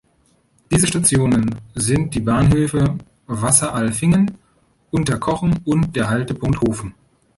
[0.71, 4.31] Diese Stationen sind die Bahnhöfe Wasseralfingen,
[4.89, 6.95] Unterkochen und der Haltepunkt Hofen.